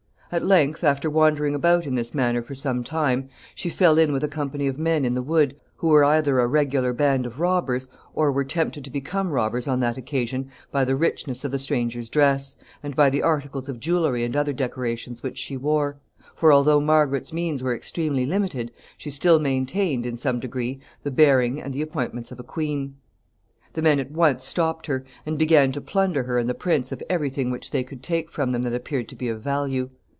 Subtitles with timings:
[0.33, 4.23] At length, after wandering about in this manner for some time, she fell in with
[4.23, 7.89] a company of men in the wood, who were either a regular band of robbers,
[8.13, 12.07] or were tempted to become robbers on that occasion by the richness of the stranger's
[12.07, 15.97] dress, and by the articles of jewelry and other decorations which she wore;
[16.33, 21.61] for, although Margaret's means were extremely limited, she still maintained, in some degree, the bearing
[21.61, 22.95] and the appointments of a queen.
[22.95, 26.49] [Sidenote: An escape.] The men at once stopped her, and began to plunder her and
[26.49, 29.27] the prince of every thing which they could take from them that appeared to be
[29.27, 29.89] of value.